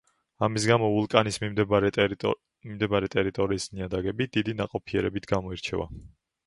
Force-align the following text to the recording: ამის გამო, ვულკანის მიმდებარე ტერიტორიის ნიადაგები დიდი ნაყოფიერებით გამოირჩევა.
ამის 0.45 0.63
გამო, 0.69 0.87
ვულკანის 0.95 1.37
მიმდებარე 1.43 3.05
ტერიტორიის 3.19 3.69
ნიადაგები 3.77 4.29
დიდი 4.39 4.61
ნაყოფიერებით 4.65 5.35
გამოირჩევა. 5.37 5.93